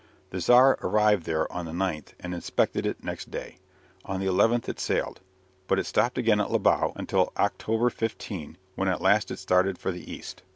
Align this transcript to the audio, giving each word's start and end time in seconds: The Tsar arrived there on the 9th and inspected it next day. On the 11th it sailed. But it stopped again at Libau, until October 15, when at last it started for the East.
The 0.31 0.39
Tsar 0.39 0.79
arrived 0.81 1.27
there 1.27 1.45
on 1.53 1.65
the 1.65 1.71
9th 1.73 2.13
and 2.19 2.33
inspected 2.33 2.87
it 2.87 3.03
next 3.03 3.29
day. 3.29 3.59
On 4.03 4.19
the 4.19 4.25
11th 4.25 4.67
it 4.67 4.79
sailed. 4.79 5.19
But 5.67 5.77
it 5.77 5.85
stopped 5.85 6.17
again 6.17 6.39
at 6.41 6.49
Libau, 6.49 6.93
until 6.95 7.31
October 7.37 7.91
15, 7.91 8.57
when 8.73 8.87
at 8.87 8.99
last 8.99 9.29
it 9.29 9.37
started 9.37 9.77
for 9.77 9.91
the 9.91 10.11
East. 10.11 10.41